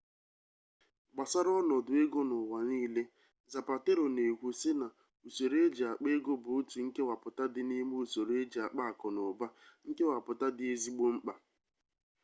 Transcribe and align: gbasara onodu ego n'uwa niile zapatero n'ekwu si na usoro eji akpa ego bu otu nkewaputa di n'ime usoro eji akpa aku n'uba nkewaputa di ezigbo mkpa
gbasara 1.13 1.49
onodu 1.59 1.91
ego 2.03 2.19
n'uwa 2.29 2.59
niile 2.69 3.03
zapatero 3.51 4.03
n'ekwu 4.15 4.47
si 4.59 4.71
na 4.79 4.87
usoro 5.27 5.55
eji 5.65 5.83
akpa 5.91 6.07
ego 6.17 6.31
bu 6.41 6.49
otu 6.59 6.77
nkewaputa 6.87 7.43
di 7.53 7.61
n'ime 7.67 7.95
usoro 8.03 8.31
eji 8.41 8.57
akpa 8.65 8.81
aku 8.91 9.07
n'uba 9.15 9.47
nkewaputa 9.89 10.45
di 10.57 10.63
ezigbo 10.73 11.05
mkpa 11.15 11.33